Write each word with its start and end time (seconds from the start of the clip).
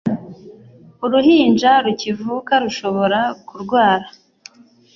Uruhinja 1.05 1.71
rukivuka 1.85 2.53
rushobora 2.63 3.19
kurwara. 3.47 4.07